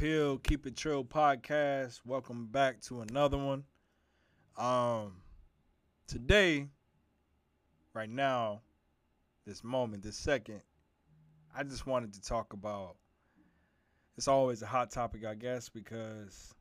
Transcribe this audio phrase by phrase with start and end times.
[0.00, 2.00] Hill, Keep It Trill podcast.
[2.06, 3.64] Welcome back to another one.
[4.56, 5.12] Um,
[6.06, 6.68] today,
[7.92, 8.62] right now,
[9.46, 10.62] this moment, this second,
[11.54, 12.96] I just wanted to talk about.
[14.16, 16.54] It's always a hot topic, I guess, because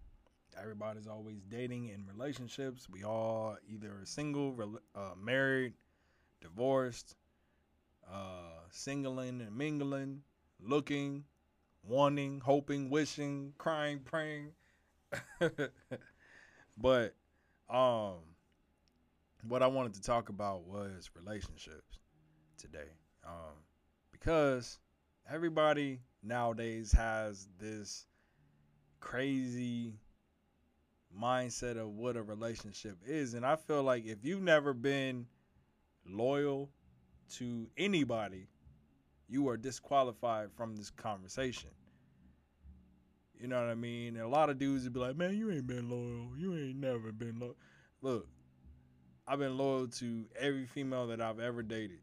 [0.62, 2.90] everybody's always dating in relationships.
[2.90, 5.76] We all either are single, uh, married,
[6.42, 7.16] divorced,
[8.06, 10.24] uh, singling and mingling,
[10.62, 11.24] looking,
[11.84, 14.52] wanting, hoping, wishing, crying, praying.
[16.78, 17.16] but
[17.70, 18.18] um,
[19.48, 22.00] what I wanted to talk about was relationships
[22.58, 22.92] today,
[23.26, 23.56] um,
[24.12, 24.80] because
[25.32, 28.06] everybody nowadays has this
[29.00, 29.96] crazy
[31.20, 35.26] mindset of what a relationship is, and I feel like if you've never been
[36.06, 36.70] loyal
[37.36, 38.48] to anybody,
[39.30, 41.70] you are disqualified from this conversation.
[43.40, 44.16] You know what I mean?
[44.16, 46.38] And a lot of dudes would be like, man, you ain't been loyal.
[46.38, 47.56] You ain't never been loyal.
[48.02, 48.28] Look,
[49.28, 52.00] I've been loyal to every female that I've ever dated.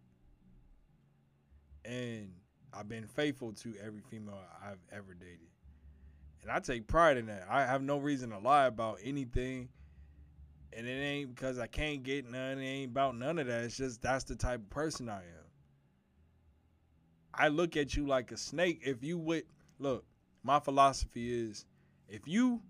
[1.85, 2.33] And
[2.73, 5.49] I've been faithful to every female I've ever dated.
[6.43, 7.47] And I take pride in that.
[7.51, 9.69] I have no reason to lie about anything.
[10.73, 12.59] And it ain't because I can't get none.
[12.59, 13.65] It ain't about none of that.
[13.65, 15.45] It's just that's the type of person I am.
[17.37, 18.81] I look at you like a snake.
[18.84, 19.45] If you would
[19.79, 20.05] look,
[20.42, 21.67] my philosophy is
[22.09, 22.62] if you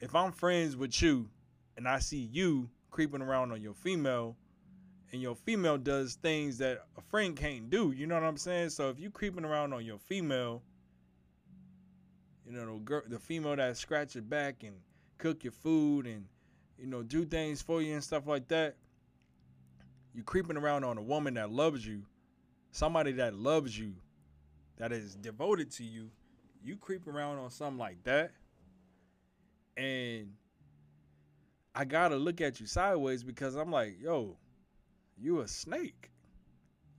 [0.00, 1.28] if I'm friends with you
[1.76, 4.36] and I see you creeping around on your female
[5.12, 8.70] and your female does things that a friend can't do, you know what I'm saying?
[8.70, 10.62] So if you creeping around on your female,
[12.46, 14.76] you know, the girl the female that scratch your back and
[15.18, 16.26] cook your food and
[16.78, 18.76] you know, do things for you and stuff like that,
[20.14, 22.02] you creeping around on a woman that loves you,
[22.70, 23.94] somebody that loves you,
[24.78, 26.10] that is devoted to you,
[26.62, 28.32] you creep around on something like that,
[29.76, 30.32] and
[31.74, 34.36] I gotta look at you sideways because I'm like, yo,
[35.16, 36.10] you a snake.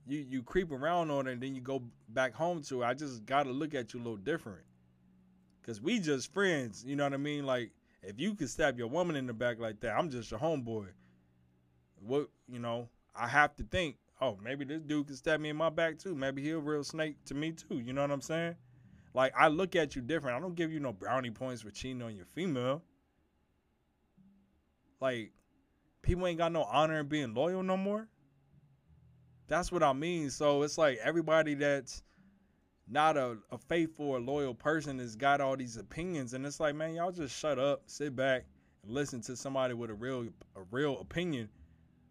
[0.06, 2.86] You you creep around on it and then you go back home to it.
[2.86, 4.62] I just gotta look at you a little different.
[5.64, 7.46] Cause we just friends, you know what I mean?
[7.46, 7.70] Like
[8.02, 10.88] if you could stab your woman in the back like that, I'm just your homeboy.
[12.00, 15.56] What you know, I have to think, oh, maybe this dude can stab me in
[15.56, 16.14] my back too.
[16.14, 17.80] Maybe he a real snake to me too.
[17.80, 18.54] You know what I'm saying?
[19.14, 20.36] Like I look at you different.
[20.36, 22.82] I don't give you no brownie points for cheating on your female.
[25.00, 25.32] Like
[26.02, 28.08] people ain't got no honor in being loyal no more.
[29.48, 30.30] That's what I mean.
[30.30, 32.04] So it's like everybody that's
[32.88, 36.74] not a, a faithful or loyal person has got all these opinions and it's like
[36.74, 38.44] man y'all just shut up sit back
[38.82, 41.48] and listen to somebody with a real a real opinion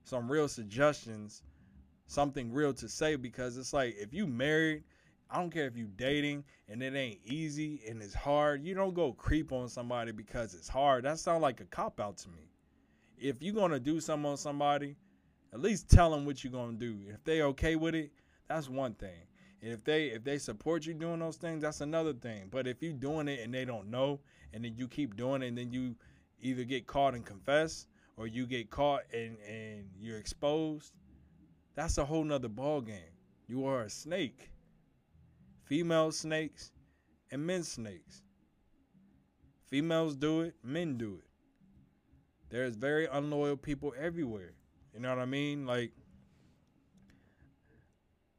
[0.06, 1.44] some real suggestions
[2.12, 4.84] something real to say because it's like if you married
[5.30, 8.94] i don't care if you dating and it ain't easy and it's hard you don't
[8.94, 11.06] go creep on somebody because it's hard.
[11.06, 12.50] That sounds like a cop out to me.
[13.18, 14.98] If you're gonna do something on somebody
[15.54, 17.00] at least tell them what you're gonna do.
[17.08, 18.12] If they okay with it
[18.48, 19.28] that's one thing.
[19.62, 22.50] And if they if they support you doing those things, that's another thing.
[22.52, 24.20] But if you doing it and they don't know,
[24.54, 25.96] and then you keep doing it, and then you
[26.42, 30.94] either get caught and confess, or you get caught and and you're exposed,
[31.76, 33.16] that's a whole nother ball game.
[33.48, 34.52] You are a snake.
[35.64, 36.72] Female snakes
[37.32, 38.22] and men snakes.
[39.68, 41.28] Females do it, men do it.
[42.50, 44.54] There's very unloyal people everywhere.
[44.94, 45.66] You know what I mean?
[45.66, 45.94] Like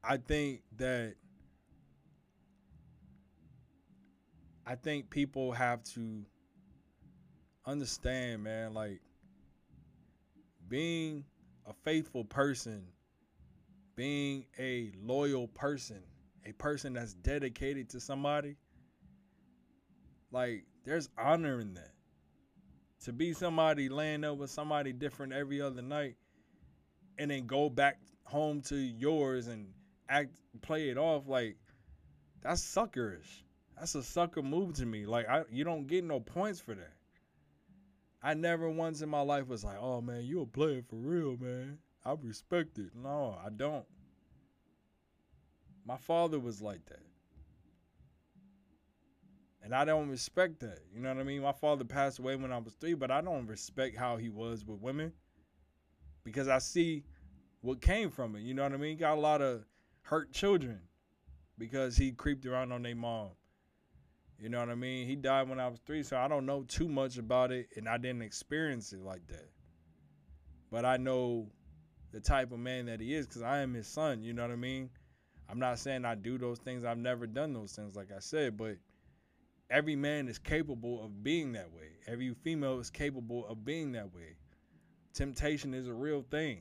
[0.03, 1.15] I think that
[4.65, 6.25] I think people have to
[7.65, 9.01] understand, man, like
[10.67, 11.25] being
[11.65, 12.83] a faithful person,
[13.95, 16.01] being a loyal person,
[16.45, 18.55] a person that's dedicated to somebody,
[20.31, 21.91] like there's honor in that.
[23.05, 26.15] To be somebody laying up with somebody different every other night
[27.17, 29.67] and then go back home to yours and
[30.09, 30.31] act
[30.61, 31.57] play it off like
[32.41, 33.43] that's suckerish.
[33.77, 35.05] That's a sucker move to me.
[35.05, 36.93] Like I you don't get no points for that.
[38.21, 41.35] I never once in my life was like, "Oh man, you a player for real,
[41.37, 41.79] man.
[42.05, 43.85] I respect it." No, I don't.
[45.85, 47.03] My father was like that.
[49.61, 50.79] And I don't respect that.
[50.93, 51.41] You know what I mean?
[51.41, 54.65] My father passed away when I was 3, but I don't respect how he was
[54.65, 55.13] with women
[56.25, 57.05] because I see
[57.61, 58.41] what came from it.
[58.41, 58.97] You know what I mean?
[58.97, 59.65] Got a lot of
[60.01, 60.81] hurt children
[61.57, 63.29] because he creeped around on their mom.
[64.37, 65.07] You know what I mean?
[65.07, 67.87] He died when I was three, so I don't know too much about it, and
[67.87, 69.49] I didn't experience it like that.
[70.69, 71.47] But I know
[72.13, 74.21] the type of man that he is because I am his son.
[74.21, 74.89] You know what I mean?
[75.49, 76.85] I'm not saying I do those things.
[76.85, 78.77] I've never done those things, like I said, but
[79.69, 81.89] every man is capable of being that way.
[82.07, 84.37] Every female is capable of being that way.
[85.13, 86.59] Temptation is a real thing.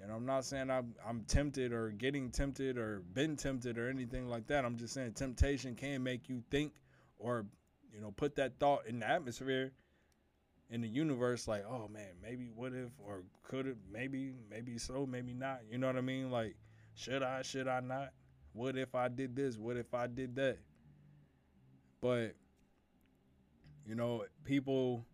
[0.00, 4.28] And I'm not saying I'm, I'm tempted or getting tempted or been tempted or anything
[4.28, 4.64] like that.
[4.64, 6.74] I'm just saying temptation can make you think
[7.18, 7.46] or,
[7.92, 9.72] you know, put that thought in the atmosphere
[10.70, 15.06] in the universe like, oh man, maybe what if or could it maybe maybe so,
[15.06, 15.60] maybe not.
[15.70, 16.30] You know what I mean?
[16.30, 16.56] Like,
[16.94, 18.10] should I, should I not?
[18.52, 19.58] What if I did this?
[19.58, 20.58] What if I did that?
[22.00, 22.34] But
[23.86, 25.04] you know, people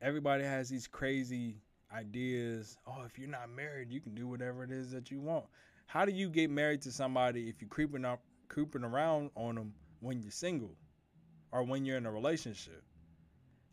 [0.00, 1.56] everybody has these crazy
[1.92, 2.76] ideas.
[2.86, 5.46] Oh, if you're not married, you can do whatever it is that you want.
[5.86, 9.72] How do you get married to somebody if you're creeping up creeping around on them
[10.00, 10.76] when you're single
[11.52, 12.82] or when you're in a relationship?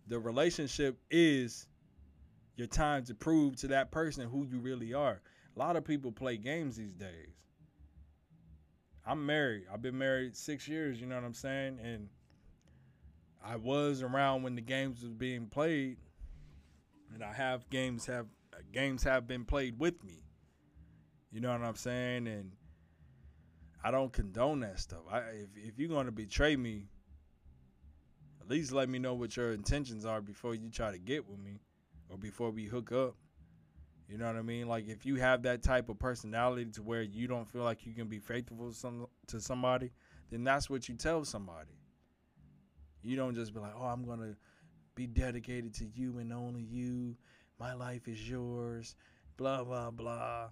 [0.08, 1.68] The relationship is
[2.56, 5.22] your time to prove to that person who you really are.
[5.56, 7.30] A lot of people play games these days.
[9.06, 9.66] I'm married.
[9.72, 11.80] I've been married six years, you know what I'm saying?
[11.84, 12.10] And
[13.44, 15.98] I was around when the games was being played.
[17.14, 18.26] And I have games have
[18.72, 20.24] games have been played with me.
[21.32, 22.28] You know what I'm saying?
[22.28, 22.52] And
[23.84, 25.02] I don't condone that stuff.
[25.12, 26.88] I if if you're gonna betray me,
[28.44, 31.40] at least let me know what your intentions are before you try to get with
[31.40, 31.62] me
[32.10, 33.16] or before we hook up.
[34.10, 34.68] You know what I mean?
[34.68, 37.94] Like if you have that type of personality to where you don't feel like you
[37.94, 39.92] can be faithful to some to somebody,
[40.30, 41.72] then that's what you tell somebody.
[43.02, 44.36] You don't just be like, "Oh, I'm going to
[44.94, 47.16] be dedicated to you and only you.
[47.60, 48.96] My life is yours."
[49.38, 50.50] Blah blah blah.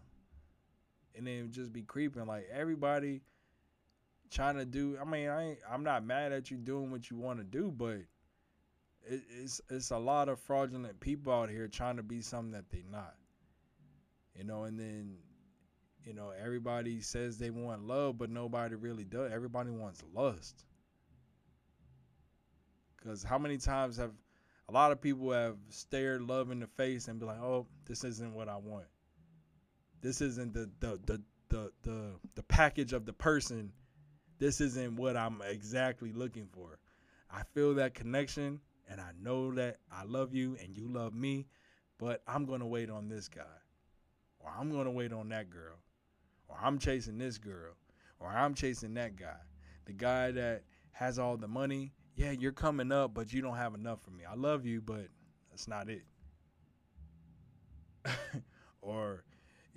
[1.13, 3.21] And then just be creeping like everybody
[4.31, 4.97] trying to do.
[4.99, 7.97] I mean, I I'm not mad at you doing what you want to do, but
[9.03, 12.69] it, it's it's a lot of fraudulent people out here trying to be something that
[12.71, 13.15] they're not.
[14.35, 15.17] You know, and then
[16.05, 19.31] you know everybody says they want love, but nobody really does.
[19.31, 20.63] Everybody wants lust.
[22.97, 24.11] Because how many times have
[24.69, 28.03] a lot of people have stared love in the face and be like, "Oh, this
[28.03, 28.85] isn't what I want.
[30.01, 33.73] This isn't the the the the the, the package of the person
[34.41, 36.79] this isn't what I'm exactly looking for.
[37.29, 38.59] I feel that connection
[38.89, 41.45] and I know that I love you and you love me,
[41.99, 43.43] but I'm going to wait on this guy.
[44.39, 45.75] Or I'm going to wait on that girl.
[46.47, 47.75] Or I'm chasing this girl.
[48.19, 49.38] Or I'm chasing that guy.
[49.85, 51.93] The guy that has all the money.
[52.15, 54.23] Yeah, you're coming up, but you don't have enough for me.
[54.27, 55.05] I love you, but
[55.51, 56.01] that's not it.
[58.81, 59.23] or,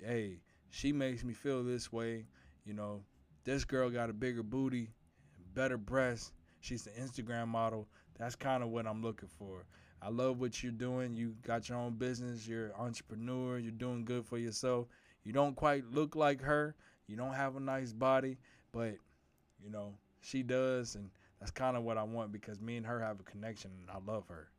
[0.03, 0.39] hey,
[0.71, 2.25] she makes me feel this way.
[2.65, 3.03] You know,
[3.45, 4.89] this girl got a bigger booty,
[5.53, 6.33] better breasts.
[6.59, 7.87] She's an Instagram model.
[8.17, 9.65] That's kind of what I'm looking for.
[10.01, 11.15] I love what you're doing.
[11.15, 12.47] You got your own business.
[12.47, 13.57] You're an entrepreneur.
[13.57, 14.87] You're doing good for yourself.
[15.23, 16.75] You don't quite look like her.
[17.07, 18.37] You don't have a nice body,
[18.71, 18.95] but
[19.63, 22.99] you know she does, and that's kind of what I want because me and her
[22.99, 24.49] have a connection, and I love her.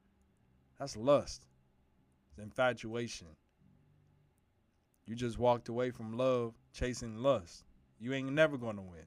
[0.79, 1.47] That's lust.
[2.31, 3.29] It's infatuation.
[5.07, 7.66] You just walked away from love chasing lust.
[7.99, 9.07] You ain't never gonna win.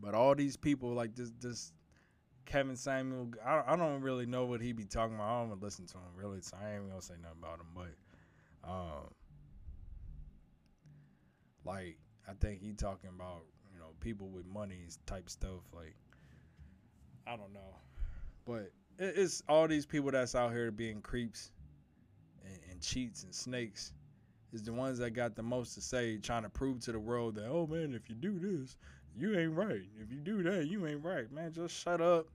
[0.00, 1.72] But all these people like this, this
[2.46, 5.28] Kevin Samuel, I, I don't really know what he be talking about.
[5.28, 7.66] I don't listen to him really, so I ain't gonna say nothing about him.
[7.74, 9.14] But, um,
[11.64, 15.60] like I think he talking about you know people with money type stuff.
[15.74, 15.94] Like
[17.26, 17.76] I don't know,
[18.46, 21.52] but it, it's all these people that's out here being creeps
[22.44, 23.92] and, and cheats and snakes
[24.52, 27.36] is the ones that got the most to say, trying to prove to the world
[27.36, 28.76] that, oh man, if you do this,
[29.16, 29.82] you ain't right.
[30.00, 31.30] If you do that, you ain't right.
[31.32, 32.28] Man, just shut up.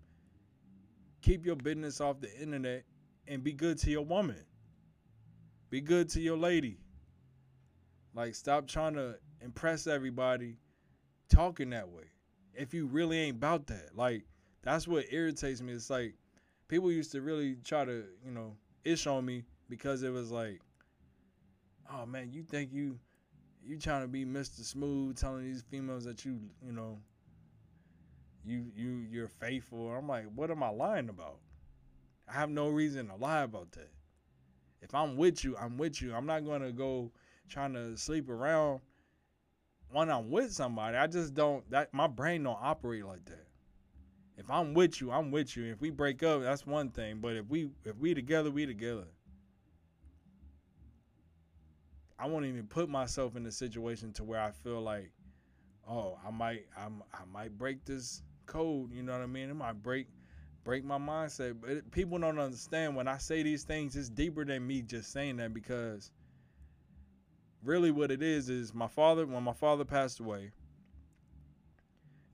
[1.21, 2.83] Keep your business off the internet
[3.27, 4.43] and be good to your woman.
[5.69, 6.77] Be good to your lady.
[8.13, 10.57] Like, stop trying to impress everybody
[11.29, 12.03] talking that way.
[12.53, 13.89] If you really ain't about that.
[13.95, 14.23] Like,
[14.61, 15.73] that's what irritates me.
[15.73, 16.13] It's like
[16.67, 20.61] people used to really try to, you know, ish on me because it was like,
[21.95, 22.99] oh man, you think you
[23.63, 24.63] you trying to be Mr.
[24.63, 26.99] Smooth, telling these females that you you know
[28.43, 29.89] you you you're faithful.
[29.91, 31.39] I'm like, what am I lying about?
[32.27, 33.91] I have no reason to lie about that.
[34.81, 36.13] If I'm with you, I'm with you.
[36.13, 37.11] I'm not gonna go
[37.49, 38.81] trying to sleep around
[39.91, 40.97] when I'm with somebody.
[40.97, 43.45] I just don't that my brain don't operate like that.
[44.37, 45.71] If I'm with you, I'm with you.
[45.71, 47.19] If we break up, that's one thing.
[47.21, 49.05] But if we if we together, we together.
[52.17, 55.11] I won't even put myself in a situation to where I feel like,
[55.87, 58.93] oh, I might, I'm, I might break this code.
[58.93, 59.49] You know what I mean?
[59.49, 60.07] It might break,
[60.63, 61.55] break my mindset.
[61.59, 63.95] But it, people don't understand when I say these things.
[63.95, 66.11] It's deeper than me just saying that because
[67.63, 70.51] really what it is is my father when my father passed away.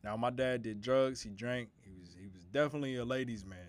[0.04, 3.60] Now my dad did drugs, he drank, he was he was definitely a ladies man.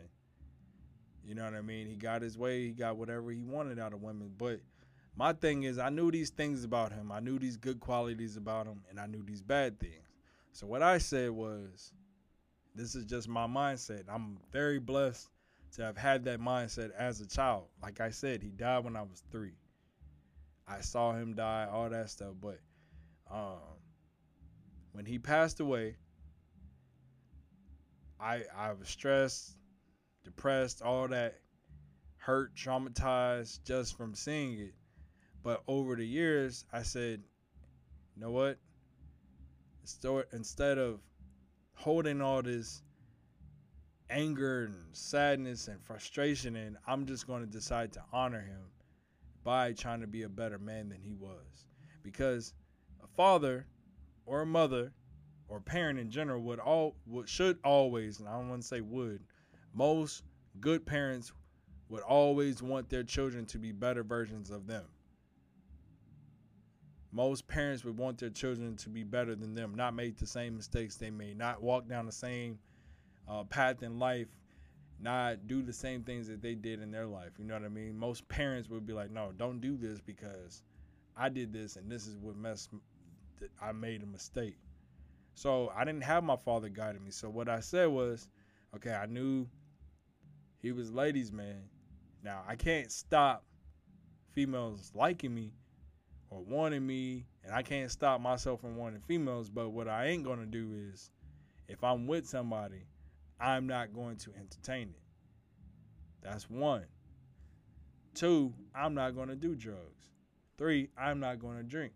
[1.25, 1.87] You know what I mean?
[1.87, 4.61] He got his way, he got whatever he wanted out of women, but
[5.17, 7.13] my thing is I knew these things about him.
[7.13, 10.09] I knew these good qualities about him and I knew these bad things.
[10.53, 11.93] So what I said was
[12.75, 14.05] this is just my mindset.
[14.09, 15.29] I'm very blessed
[15.75, 17.65] to have had that mindset as a child.
[17.83, 19.53] Like I said, he died when I was 3.
[20.67, 22.59] I saw him die, all that stuff, but
[23.31, 23.59] um
[24.93, 25.97] when he passed away,
[28.21, 29.53] I I was stressed,
[30.25, 31.41] depressed, all that,
[32.17, 34.75] hurt, traumatized just from seeing it.
[35.43, 37.23] But over the years, I said,
[38.15, 38.59] you know what?
[40.33, 41.01] Instead of
[41.75, 42.83] holding all this
[44.09, 48.71] anger and sadness and frustration and I'm just going to decide to honor him
[49.43, 51.67] by trying to be a better man than he was.
[52.05, 52.55] Because
[53.03, 53.67] a father
[54.27, 54.93] or a mother
[55.49, 58.81] or parent in general would all would should always, and I don't want to say
[58.81, 59.21] would,
[59.75, 60.23] most
[60.61, 61.33] good parents
[61.89, 64.85] would always want their children to be better versions of them.
[67.13, 70.57] Most parents would want their children to be better than them, not make the same
[70.57, 72.59] mistakes they made, not walk down the same
[73.29, 74.29] uh, path in life,
[74.99, 77.33] not do the same things that they did in their life.
[77.39, 77.99] You know what I mean?
[77.99, 80.63] Most parents would be like, "No, don't do this because
[81.15, 82.71] I did this, and this is what messed.
[83.61, 84.57] I made a mistake."
[85.35, 87.11] So I didn't have my father guiding me.
[87.11, 88.29] So what I said was,
[88.75, 89.47] okay, I knew
[90.61, 91.69] he was ladies' man.
[92.23, 93.45] Now I can't stop
[94.33, 95.53] females liking me
[96.33, 99.51] or wanting me, and I can't stop myself from wanting females.
[99.51, 101.11] But what I ain't gonna do is,
[101.69, 102.87] if I'm with somebody,
[103.41, 105.03] I'm not going to entertain it.
[106.23, 106.87] That's one.
[108.15, 110.11] Two, I'm not gonna do drugs.
[110.57, 111.93] Three, I'm not gonna drink.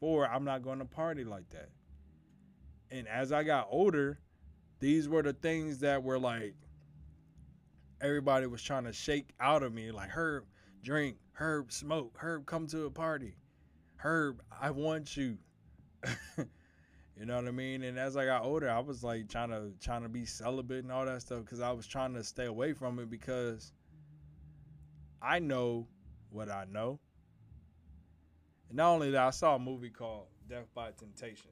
[0.00, 1.70] Four, I'm not gonna party like that.
[2.90, 4.18] And as I got older,
[4.80, 6.54] these were the things that were like
[8.00, 9.90] everybody was trying to shake out of me.
[9.90, 10.44] Like her
[10.82, 13.36] drink, Herb, smoke, Herb, come to a party.
[13.94, 15.38] Herb, I want you.
[16.36, 17.84] you know what I mean?
[17.84, 20.90] And as I got older, I was like trying to trying to be celibate and
[20.90, 23.72] all that stuff because I was trying to stay away from it because
[25.22, 25.86] I know
[26.30, 26.98] what I know.
[28.68, 31.50] And not only that, I saw a movie called Def by Temptation.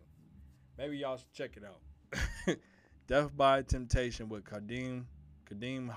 [0.76, 2.56] Maybe y'all should check it out.
[3.06, 5.04] Def by Temptation with Kadeem
[5.48, 5.94] Kadeem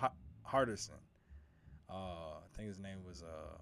[0.48, 0.92] Hardison.
[1.90, 1.94] Uh,
[2.38, 3.58] I think his name was uh,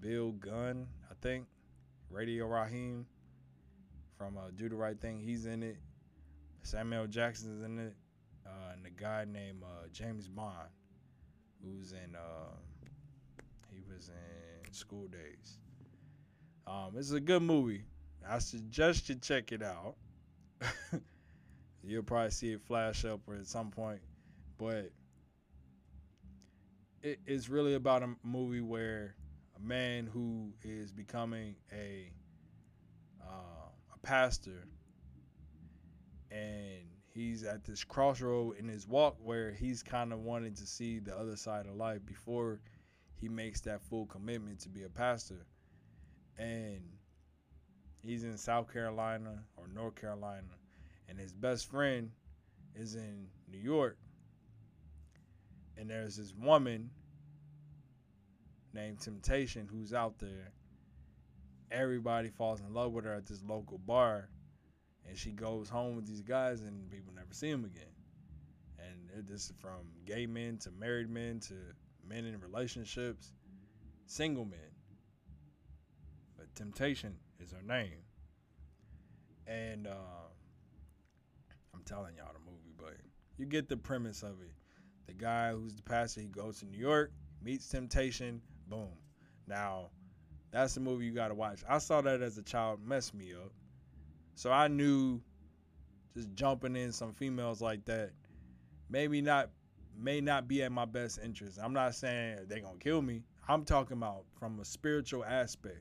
[0.00, 0.86] Bill Nunn.
[1.10, 1.46] I think
[2.10, 3.06] Radio Raheem
[4.16, 5.20] from uh, Do the Right Thing.
[5.20, 5.78] He's in it.
[6.62, 7.94] Samuel Jackson's in it,
[8.46, 10.68] uh, and a guy named uh, James Bond,
[11.62, 12.14] who's in.
[12.14, 12.54] Uh,
[13.72, 15.58] he was in School Daze.
[16.66, 17.84] Um, it's a good movie.
[18.28, 19.94] I suggest you check it out.
[21.82, 24.00] You'll probably see it flash up or at some point,
[24.58, 24.90] but
[27.02, 29.14] it, it's really about a movie where
[29.58, 32.12] a man who is becoming a
[33.22, 34.66] uh, a pastor,
[36.30, 40.98] and he's at this crossroad in his walk where he's kind of wanting to see
[40.98, 42.60] the other side of life before
[43.20, 45.46] he makes that full commitment to be a pastor,
[46.38, 46.80] and
[48.00, 50.54] he's in South Carolina or North Carolina,
[51.08, 52.10] and his best friend
[52.74, 53.98] is in New York.
[55.76, 56.90] And there's this woman
[58.72, 60.52] named Temptation who's out there.
[61.70, 64.28] Everybody falls in love with her at this local bar,
[65.06, 67.92] and she goes home with these guys, and people never see them again.
[68.78, 71.54] And this is from gay men to married men to
[72.08, 73.32] men in relationships,
[74.06, 74.58] single men.
[76.36, 78.02] But Temptation is her name.
[79.46, 80.28] And uh,
[81.74, 82.94] I'm telling y'all the movie, but
[83.36, 84.52] you get the premise of it.
[85.06, 88.90] The guy who's the pastor, he goes to New York, meets Temptation, boom.
[89.46, 89.90] Now,
[90.50, 91.60] that's the movie you got to watch.
[91.68, 93.52] I saw that as a child, messed me up.
[94.34, 95.20] So I knew
[96.14, 98.12] just jumping in some females like that
[98.88, 99.50] maybe not
[99.96, 101.58] may not be at my best interest.
[101.62, 103.22] I'm not saying they're going to kill me.
[103.48, 105.80] I'm talking about from a spiritual aspect.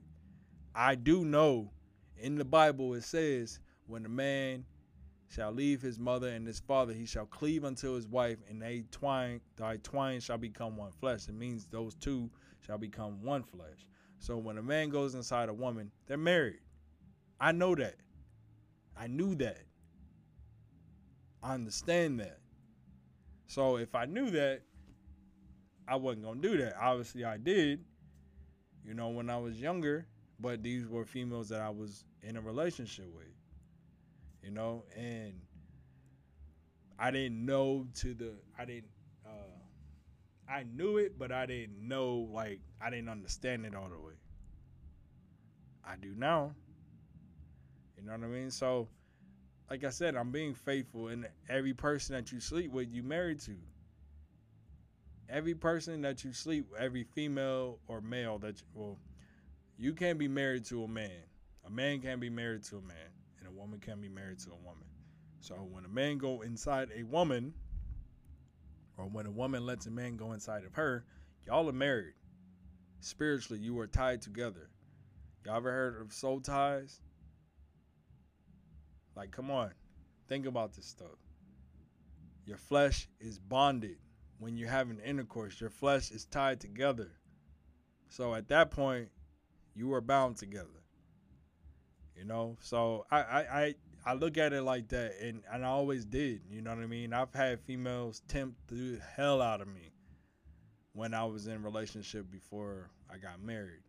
[0.74, 1.72] I do know
[2.18, 4.66] in the Bible it says, when a man
[5.30, 8.86] shall leave his mother and his father, he shall cleave unto his wife, and they
[8.92, 11.28] twine, thy twine shall become one flesh.
[11.28, 12.32] It means those two
[12.68, 13.88] shall become one flesh.
[14.20, 16.60] So when a man goes inside a woman, they're married.
[17.40, 17.96] I know that.
[19.00, 19.64] I knew that.
[21.42, 22.40] I understand that.
[23.48, 24.62] So if I knew that,
[25.88, 26.76] I wasn't gonna do that.
[26.80, 27.86] Obviously, I did.
[28.84, 30.08] You know, when I was younger,
[30.40, 33.28] but these were females that I was in a relationship with.
[34.44, 35.34] You know, and
[37.00, 38.90] I didn't know to the I didn't
[40.50, 44.14] I knew it, but I didn't know like I didn't understand it all the way.
[45.86, 46.54] I do now.
[47.98, 48.52] You know what I mean?
[48.52, 48.88] So
[49.70, 53.40] like I said, I'm being faithful and every person that you sleep with, you married
[53.42, 53.56] to.
[55.30, 58.98] Every person that you sleep, every female or male that you, well,
[59.78, 61.24] you can't be married to a man.
[61.66, 64.52] A man can't be married to a man, and a woman can't be married to
[64.52, 64.86] a woman.
[65.42, 67.54] So when a man go inside a woman,
[68.98, 71.06] or when a woman lets a man go inside of her,
[71.46, 72.14] y'all are married.
[73.00, 74.70] Spiritually, you are tied together.
[75.46, 77.00] Y'all ever heard of soul ties?
[79.16, 79.72] Like, come on,
[80.28, 81.18] think about this stuff.
[82.46, 83.98] Your flesh is bonded
[84.40, 85.60] when you're having intercourse.
[85.60, 87.12] Your flesh is tied together.
[88.10, 89.10] So at that point,
[89.76, 90.84] you are bound together.
[92.16, 93.76] You know, so I I I,
[94.08, 96.40] I look at it like that, and and I always did.
[96.50, 97.12] You know what I mean?
[97.12, 99.92] I've had females tempt the hell out of me
[100.94, 103.84] when I was in relationship before I got married.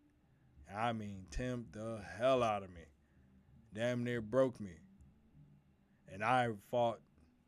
[0.76, 2.80] I mean, tempt the hell out of me.
[3.72, 4.72] Damn near broke me.
[6.12, 6.98] And I fought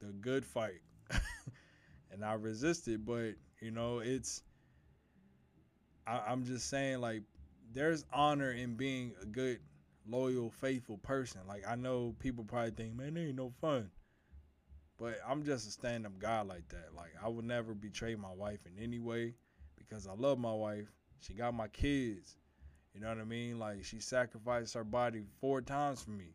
[0.01, 0.81] the good fight.
[2.13, 4.45] and I resisted, but you know, it's
[6.07, 7.25] I, I'm just saying like
[7.73, 9.59] there's honor in being a good,
[10.09, 11.41] loyal, faithful person.
[11.47, 13.91] Like I know people probably think, man, there ain't no fun.
[14.99, 16.95] But I'm just a stand up guy like that.
[16.95, 19.35] Like I would never betray my wife in any way
[19.79, 20.89] because I love my wife.
[21.21, 22.37] She got my kids.
[22.95, 23.59] You know what I mean?
[23.59, 26.35] Like she sacrificed her body four times for me.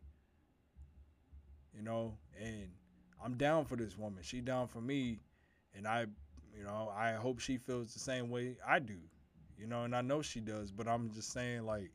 [1.74, 2.70] You know, and
[3.22, 4.22] I'm down for this woman.
[4.22, 5.20] She down for me,
[5.74, 6.06] and I,
[6.56, 8.96] you know, I hope she feels the same way I do
[9.58, 11.90] you know, and I know she does, but I'm just saying like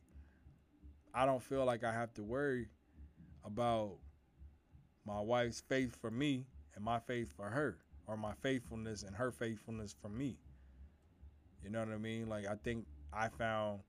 [1.14, 2.68] I don't feel like I have to worry
[3.44, 3.96] about
[5.04, 9.30] my wife's faith for me and my faith for her or my faithfulness and her
[9.30, 10.38] faithfulness for me.
[11.62, 12.28] You know what I mean?
[12.28, 13.80] Like I think I found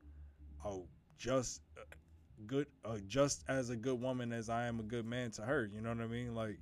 [0.65, 0.85] oh
[1.17, 1.61] just
[2.45, 2.67] good
[3.07, 5.89] just as a good woman as I am a good man to her, you know
[5.89, 6.35] what I mean?
[6.35, 6.59] Like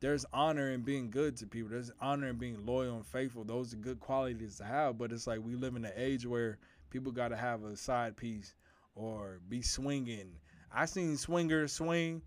[0.00, 1.70] there's honor in being good to people.
[1.70, 3.42] There's honor in being loyal and faithful.
[3.42, 4.98] Those are good qualities to have.
[4.98, 6.58] But it's like we live in an age where
[6.90, 8.54] people got to have a side piece
[8.94, 10.36] or be swinging.
[10.72, 12.22] I seen swingers swing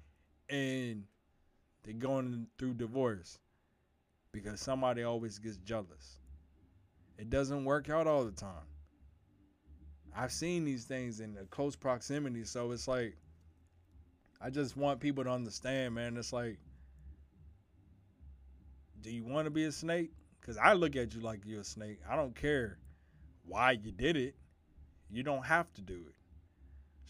[0.50, 1.04] and
[1.84, 3.40] they're going through divorce
[4.32, 6.20] because somebody always gets jealous.
[7.18, 8.68] It doesn't work out all the time.
[10.16, 13.16] I've seen these things in close proximity, so it's like
[14.42, 16.18] I just want people to understand, man.
[16.18, 16.58] It's like
[19.02, 20.12] do you want to be a snake?
[20.40, 22.00] Because I look at you like you're a snake.
[22.10, 22.78] I don't care
[23.46, 24.36] why you did it.
[25.10, 26.16] You don't have to do it.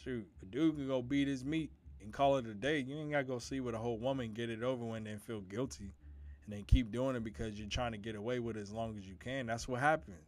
[0.04, 2.80] Shoot, a dude can go beat his meat and call it a day.
[2.80, 5.22] You ain't got to go see with a whole woman, get it over when and
[5.22, 5.94] feel guilty
[6.48, 8.98] and then keep doing it because you're trying to get away with it as long
[8.98, 9.46] as you can.
[9.46, 10.24] That's what happens.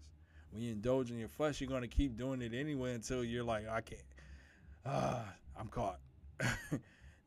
[0.51, 3.69] When you indulge in your flesh, you're to keep doing it anyway until you're like,
[3.69, 4.01] I can't.
[4.85, 5.23] Ah,
[5.57, 5.99] I'm caught.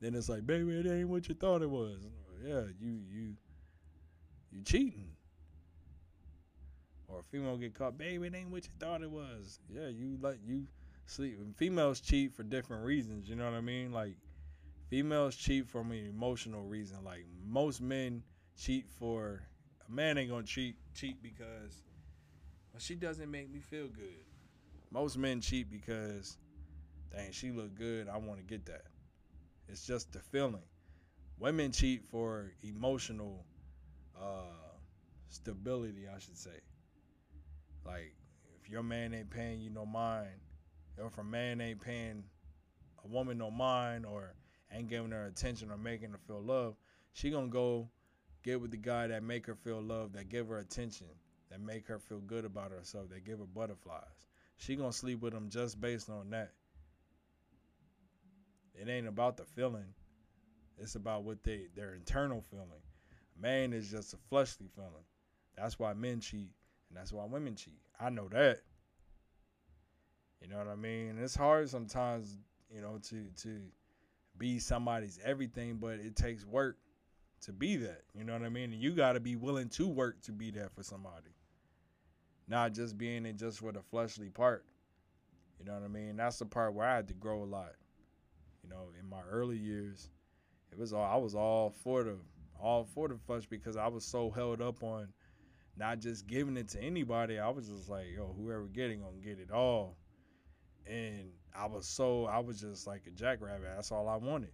[0.00, 1.98] then it's like, baby, it ain't what you thought it was.
[2.44, 3.34] Yeah, you you
[4.50, 5.10] you cheating.
[7.08, 9.60] Or a female get caught, baby, it ain't what you thought it was.
[9.72, 10.66] Yeah, you like you
[11.06, 11.38] sleep.
[11.56, 13.28] Females cheat for different reasons.
[13.28, 13.92] You know what I mean?
[13.92, 14.16] Like
[14.88, 16.98] females cheat for an emotional reason.
[17.04, 18.22] Like most men
[18.56, 19.42] cheat for
[19.88, 21.82] a man ain't gonna cheat cheat because
[22.72, 24.24] well, she doesn't make me feel good.
[24.90, 26.38] Most men cheat because
[27.14, 28.08] dang, she look good.
[28.08, 28.84] I want to get that.
[29.68, 30.62] It's just the feeling.
[31.38, 33.44] Women cheat for emotional
[34.20, 34.76] uh,
[35.28, 36.60] stability, I should say.
[37.84, 38.14] Like,
[38.60, 40.30] if your man ain't paying you no mind,
[40.98, 42.24] if a man ain't paying
[43.04, 44.34] a woman no mind, or
[44.72, 46.76] ain't giving her attention or making her feel love,
[47.12, 47.88] she gonna go
[48.42, 51.06] get with the guy that make her feel love, that give her attention,
[51.50, 54.26] that make her feel good about herself, that give her butterflies.
[54.56, 56.52] She gonna sleep with him just based on that.
[58.74, 59.94] It ain't about the feeling.
[60.78, 62.82] It's about what they their internal feeling.
[63.38, 65.04] Man is just a fleshly feeling.
[65.56, 66.50] That's why men cheat,
[66.88, 67.80] and that's why women cheat.
[68.00, 68.60] I know that.
[70.42, 71.18] You know what I mean?
[71.18, 72.36] It's hard sometimes,
[72.74, 73.60] you know, to to
[74.38, 76.76] be somebody's everything, but it takes work
[77.42, 78.02] to be that.
[78.14, 78.72] You know what I mean?
[78.72, 81.30] And you got to be willing to work to be that for somebody.
[82.48, 84.64] Not just being it just for the fleshly part.
[85.58, 86.16] You know what I mean?
[86.16, 87.72] That's the part where I had to grow a lot.
[88.64, 90.08] You know, in my early years,
[90.72, 92.16] it was all I was all for the
[92.60, 95.08] all for the flush because I was so held up on
[95.76, 97.38] not just giving it to anybody.
[97.38, 99.96] I was just like, yo, whoever getting gonna get it all.
[100.86, 103.68] And I was so I was just like a jackrabbit.
[103.74, 104.52] That's all I wanted,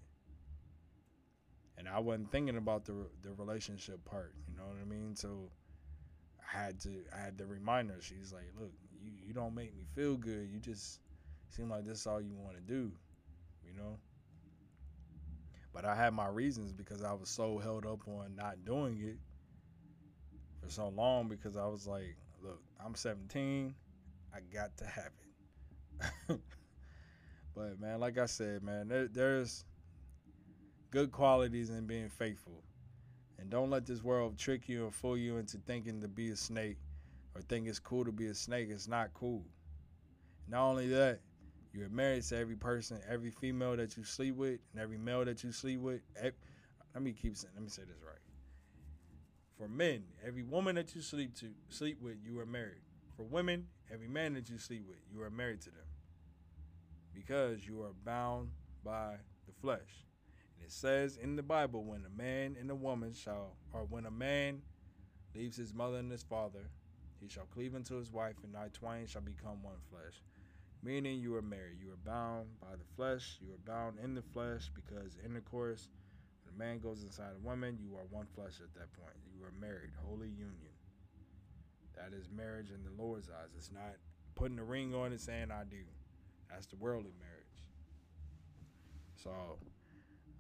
[1.77, 4.35] and I wasn't thinking about the the relationship part.
[4.49, 5.15] You know what I mean?
[5.15, 5.51] So
[6.41, 8.01] I had to I had to remind her.
[8.01, 10.49] She's like, "Look, you you don't make me feel good.
[10.51, 11.01] You just
[11.51, 12.93] seem like this is all you want to do."
[13.65, 13.99] You know.
[15.73, 19.19] But I had my reasons because I was so held up on not doing it
[20.61, 23.75] for so long because I was like, look, I'm 17.
[24.35, 25.28] I got to have it.
[27.55, 29.65] but man, like I said, man, there, there's
[30.91, 32.63] good qualities in being faithful.
[33.39, 36.37] And don't let this world trick you and fool you into thinking to be a
[36.37, 36.79] snake
[37.35, 38.69] or think it's cool to be a snake.
[38.71, 39.45] It's not cool.
[40.49, 41.21] Not only that,
[41.73, 45.45] you're married to every person, every female that you sleep with, and every male that
[45.45, 46.01] you sleep with.
[46.95, 47.53] Let me keep saying.
[47.55, 48.19] Let me say this right.
[49.57, 52.83] For men, every woman that you sleep to sleep with, you are married.
[53.17, 55.88] For women, every man that you sleep with, you are married to them.
[57.19, 58.51] Because you are bound
[58.85, 60.07] by the flesh.
[60.57, 64.07] And it says in the Bible, when a man and a woman shall, or when
[64.07, 64.63] a man
[65.35, 66.71] leaves his mother and his father,
[67.21, 70.23] he shall cleave unto his wife, and thy twain shall become one flesh
[70.83, 71.79] meaning you are married.
[71.81, 73.39] You are bound by the flesh.
[73.41, 75.89] You are bound in the flesh because intercourse,
[76.45, 79.17] when a man goes inside a woman, you are one flesh at that point.
[79.35, 80.75] You are married, holy union.
[81.97, 83.51] That is marriage in the Lord's eyes.
[83.57, 83.97] It's not
[84.35, 85.83] putting a ring on and saying I do.
[86.51, 87.65] That's the worldly marriage.
[89.17, 89.31] So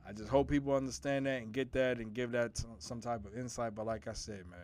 [0.08, 3.36] I just hope people understand that and get that and give that some type of
[3.36, 3.74] insight.
[3.74, 4.60] But like I said, man,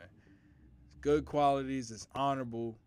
[0.87, 1.91] it's good qualities.
[1.91, 2.79] It's honorable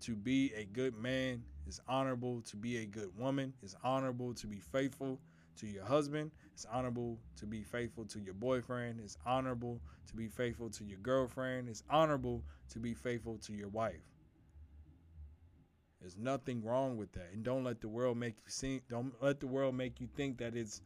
[0.00, 1.42] to be a good man.
[1.66, 3.54] It's honorable to be a good woman.
[3.62, 5.20] It's honorable to be faithful
[5.58, 6.32] to your husband.
[6.52, 9.00] It's honorable to be faithful to your boyfriend.
[9.00, 11.68] It's honorable to be faithful to your girlfriend.
[11.68, 14.11] It's honorable to be faithful to your wife.
[16.02, 17.30] There's nothing wrong with that.
[17.32, 20.36] And don't let the world make you see don't let the world make you think
[20.38, 20.82] that it's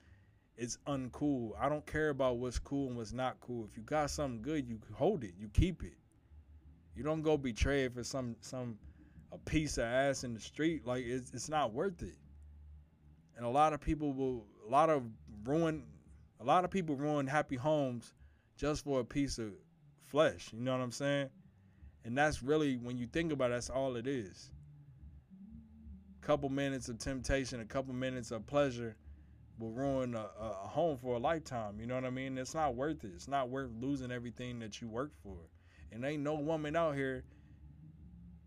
[0.59, 1.53] it's uncool.
[1.59, 3.67] I don't care about what's cool and what's not cool.
[3.71, 5.33] If you got something good, you hold it.
[5.39, 5.97] You keep it.
[6.95, 8.79] You don't go betray it for some some
[9.33, 12.19] a piece of ass in the street, like it's it's not worth it.
[13.37, 15.03] And a lot of people will, a lot of
[15.45, 15.83] ruin,
[16.41, 18.13] a lot of people ruin happy homes
[18.57, 19.53] just for a piece of
[20.05, 20.51] flesh.
[20.53, 21.31] You know what I'm saying?
[22.05, 24.51] And that's really when you think about it, that's all it is.
[26.27, 28.97] Couple minutes of temptation, a couple minutes of pleasure
[29.61, 31.79] will ruin a, a, home for a lifetime.
[31.79, 32.37] You know what I mean?
[32.37, 33.13] It's not worth it.
[33.15, 35.37] It's not worth losing everything that you worked for.
[35.93, 37.23] And ain't no woman out here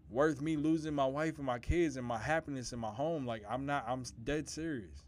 [0.10, 3.26] worth me losing my wife and my kids and my happiness in my home.
[3.26, 5.06] Like I'm not I'm dead serious.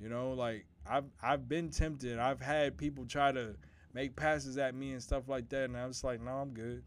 [0.00, 2.18] You know, like I've I've been tempted.
[2.18, 3.54] I've had people try to
[3.92, 6.82] make passes at me and stuff like that, and I was like, no, I'm good.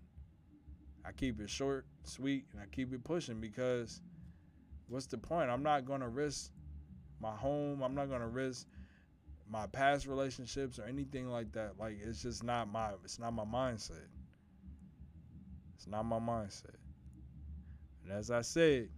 [1.05, 4.01] I keep it short, sweet, and I keep it pushing because
[4.87, 5.49] what's the point?
[5.49, 6.51] I'm not gonna risk
[7.19, 7.81] my home.
[7.81, 8.67] I'm not gonna risk
[9.49, 11.79] my past relationships or anything like that.
[11.79, 14.07] Like it's just not my it's not my mindset.
[15.75, 16.75] It's not my mindset.
[18.03, 18.89] And as I said,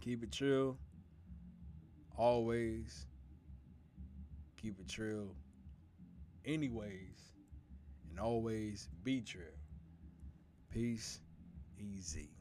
[0.00, 0.76] keep it chill.
[2.16, 3.06] Always
[4.60, 5.34] keep it chill.
[6.44, 7.32] Anyways,
[8.10, 9.59] and always be chill.
[10.72, 11.18] Peace,
[11.78, 12.39] easy.